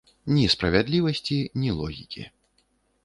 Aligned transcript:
Ні 0.35 0.47
справядлівасці, 0.53 1.37
ні 1.65 1.69
логікі. 1.83 2.27